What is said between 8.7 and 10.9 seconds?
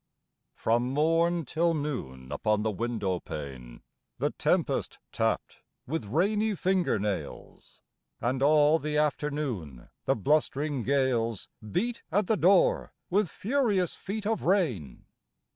the afternoon the blustering